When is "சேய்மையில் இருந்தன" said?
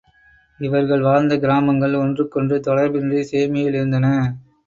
3.31-4.07